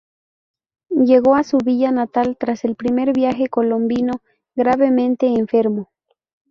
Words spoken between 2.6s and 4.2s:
el primer viaje colombino,